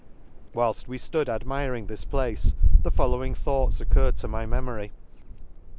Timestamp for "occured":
3.79-4.15